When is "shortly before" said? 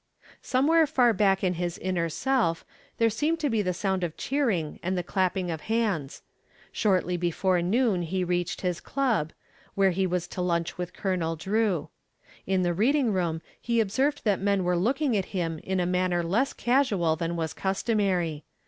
6.71-7.61